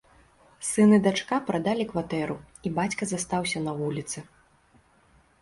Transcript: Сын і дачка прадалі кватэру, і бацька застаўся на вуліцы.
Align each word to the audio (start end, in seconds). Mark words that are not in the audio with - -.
Сын 0.69 0.95
і 0.95 0.97
дачка 1.07 1.37
прадалі 1.49 1.85
кватэру, 1.91 2.37
і 2.69 2.73
бацька 2.79 3.03
застаўся 3.13 3.63
на 3.69 3.79
вуліцы. 3.83 4.19